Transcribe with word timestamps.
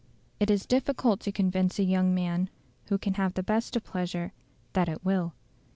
It 0.39 0.49
is 0.49 0.65
difficult 0.65 1.19
to 1.19 1.31
convince 1.31 1.77
a 1.77 1.83
young 1.83 2.15
man, 2.15 2.49
who 2.87 2.97
can 2.97 3.13
have 3.13 3.35
the 3.35 3.43
best 3.43 3.75
of 3.75 3.83
pleasure, 3.83 4.33
that 4.73 4.89
it 4.89 5.05
will. 5.05 5.35